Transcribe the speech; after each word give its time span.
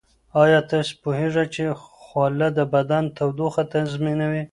ایا 0.41 0.59
تاسو 0.71 0.93
پوهیږئ 1.01 1.45
چې 1.55 1.63
خوله 2.05 2.47
د 2.57 2.59
بدن 2.73 3.03
تودوخه 3.17 3.63
تنظیموي؟ 3.73 4.43